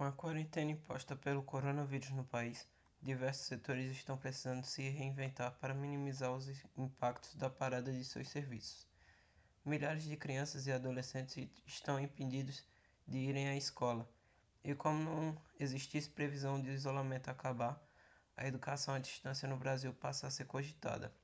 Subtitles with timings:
[0.00, 2.66] Com a quarentena imposta pelo coronavírus no país,
[3.02, 8.88] diversos setores estão precisando se reinventar para minimizar os impactos da parada de seus serviços.
[9.62, 12.64] Milhares de crianças e adolescentes estão impedidos
[13.06, 14.08] de irem à escola,
[14.64, 17.78] e como não existisse previsão de isolamento acabar,
[18.38, 21.14] a educação à distância no Brasil passa a ser cogitada.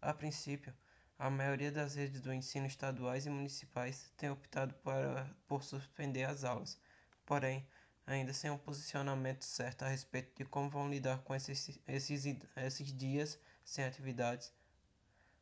[0.00, 0.72] A princípio,
[1.18, 6.44] a maioria das redes do ensino estaduais e municipais tem optado para, por suspender as
[6.44, 6.80] aulas,
[7.26, 7.68] porém,
[8.06, 12.24] ainda sem um posicionamento certo a respeito de como vão lidar com esses, esses,
[12.56, 14.52] esses dias sem atividades.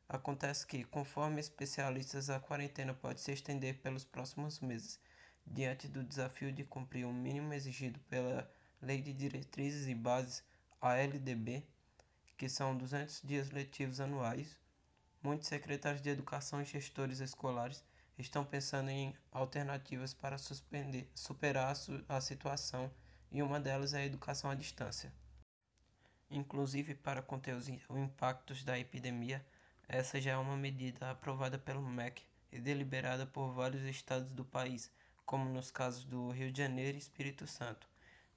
[0.08, 4.98] Acontece que, conforme especialistas, a quarentena pode se estender pelos próximos meses,
[5.46, 8.50] diante do desafio de cumprir o mínimo exigido pela
[8.80, 10.42] Lei de Diretrizes e Bases,
[10.80, 11.66] a LDB,
[12.36, 14.58] que são 200 dias letivos anuais.
[15.22, 17.82] Muitos secretários de educação e gestores escolares
[18.18, 20.36] estão pensando em alternativas para
[21.14, 21.74] superar
[22.08, 22.90] a situação
[23.30, 25.12] e uma delas é a educação à distância.
[26.30, 29.44] Inclusive, para conter os impactos da epidemia,
[29.88, 34.90] essa já é uma medida aprovada pelo MEC e deliberada por vários estados do país,
[35.26, 37.88] como nos casos do Rio de Janeiro e Espírito Santo.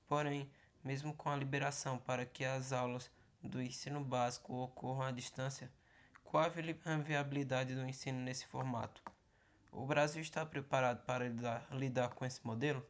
[0.07, 0.49] Porém,
[0.83, 3.09] mesmo com a liberação para que as aulas
[3.43, 5.71] do ensino básico ocorram à distância,
[6.23, 9.01] qual a viabilidade do ensino nesse formato?
[9.71, 12.85] O Brasil está preparado para lidar, lidar com esse modelo?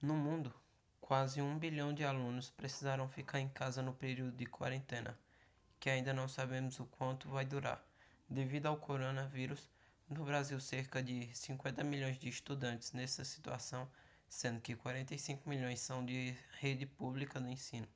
[0.00, 0.52] No mundo,
[1.00, 5.18] quase um bilhão de alunos precisaram ficar em casa no período de quarentena,
[5.78, 7.82] que ainda não sabemos o quanto vai durar.
[8.28, 9.70] Devido ao coronavírus,
[10.08, 13.90] no Brasil, cerca de 50 milhões de estudantes nessa situação,
[14.28, 17.88] sendo que 45 milhões são de rede pública do ensino.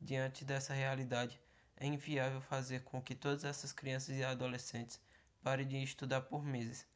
[0.00, 1.40] Diante dessa realidade,
[1.76, 5.00] é inviável fazer com que todas essas crianças e adolescentes
[5.44, 6.86] pare de estudar por meses.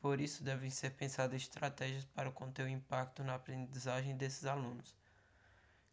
[0.00, 4.96] Por isso, devem ser pensadas estratégias para conter o impacto na aprendizagem desses alunos.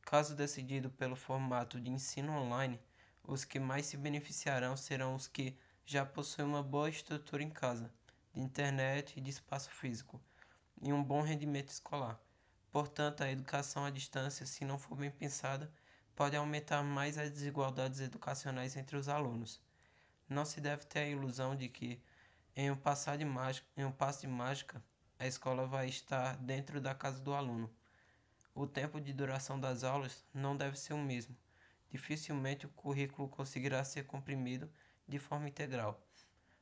[0.03, 2.79] Caso decidido pelo formato de ensino online,
[3.21, 7.91] os que mais se beneficiarão serão os que já possuem uma boa estrutura em casa,
[8.33, 10.21] de internet e de espaço físico,
[10.81, 12.17] e um bom rendimento escolar.
[12.71, 15.69] Portanto, a educação à distância, se não for bem pensada,
[16.15, 19.61] pode aumentar mais as desigualdades educacionais entre os alunos.
[20.29, 22.01] Não se deve ter a ilusão de que,
[22.55, 24.83] em um, passar de mágica, em um passo de mágica,
[25.17, 27.73] a escola vai estar dentro da casa do aluno.
[28.53, 31.35] O tempo de duração das aulas não deve ser o mesmo.
[31.89, 34.69] Dificilmente o currículo conseguirá ser comprimido
[35.07, 36.05] de forma integral.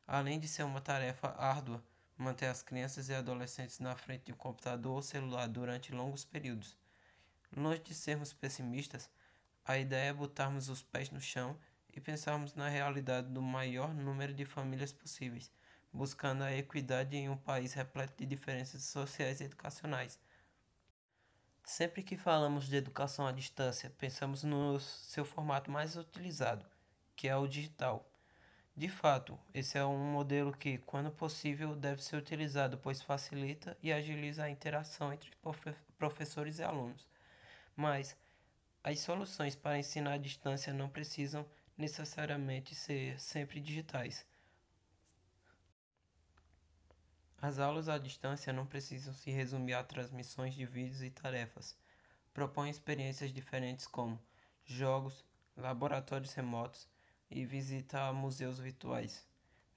[0.06, 1.84] Além de ser uma tarefa árdua,
[2.16, 6.78] manter as crianças e adolescentes na frente de um computador ou celular durante longos períodos.
[7.56, 9.10] Longe de sermos pessimistas,
[9.66, 11.58] a ideia é botarmos os pés no chão
[11.96, 15.50] e pensarmos na realidade do maior número de famílias possíveis,
[15.94, 20.20] buscando a equidade em um país repleto de diferenças sociais e educacionais.
[21.64, 26.66] Sempre que falamos de educação à distância, pensamos no seu formato mais utilizado,
[27.16, 28.06] que é o digital.
[28.76, 33.92] De fato, esse é um modelo que, quando possível, deve ser utilizado, pois facilita e
[33.92, 35.32] agiliza a interação entre
[35.98, 37.08] professores e alunos.
[37.74, 38.18] Mas
[38.84, 41.46] as soluções para ensinar à distância não precisam
[41.78, 44.26] necessariamente ser sempre digitais.
[47.42, 51.78] As aulas à distância não precisam se resumir a transmissões de vídeos e tarefas.
[52.34, 54.20] Propõem experiências diferentes como
[54.66, 55.24] jogos,
[55.56, 56.88] laboratórios remotos
[57.30, 59.28] e visita a museus virtuais.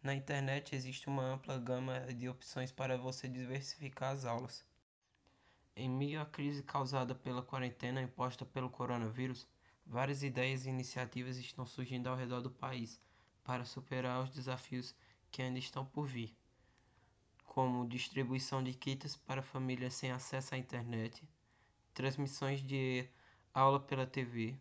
[0.02, 4.64] Na internet existe uma ampla gama de opções para você diversificar as aulas.
[5.74, 9.46] Em meio à crise causada pela quarentena imposta pelo coronavírus,
[9.90, 13.00] Várias ideias e iniciativas estão surgindo ao redor do país
[13.42, 14.94] para superar os desafios
[15.30, 16.36] que ainda estão por vir,
[17.46, 21.26] como distribuição de kits para famílias sem acesso à internet,
[21.94, 23.08] transmissões de
[23.54, 24.60] aula pela TV,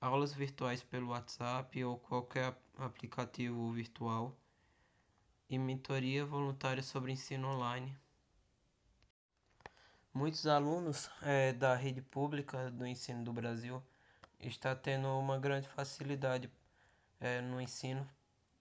[0.00, 4.36] aulas virtuais pelo WhatsApp ou qualquer aplicativo virtual
[5.48, 7.96] e mentoria voluntária sobre ensino online.
[10.12, 13.80] Muitos alunos é, da rede pública do ensino do Brasil
[14.40, 16.50] está tendo uma grande facilidade
[17.20, 18.08] é, no ensino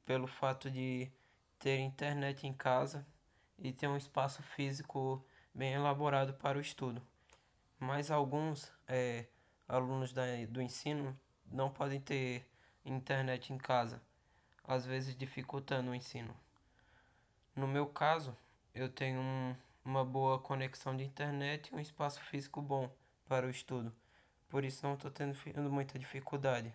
[0.06, 1.12] pelo fato de
[1.60, 3.06] ter internet em casa
[3.57, 7.01] e ter um espaço físico bem elaborado para o estudo.
[7.80, 9.25] Mas alguns é,
[9.68, 12.48] alunos da, do ensino não podem ter
[12.86, 14.01] internet em casa,
[14.63, 16.36] às vezes dificultando o ensino.
[17.56, 18.36] No meu caso,
[18.74, 22.89] eu tenho um, uma boa conexão de internet e um espaço físico bom
[23.28, 23.94] para o estudo
[24.50, 25.36] por isso não estou tendo
[25.71, 26.74] muita dificuldade.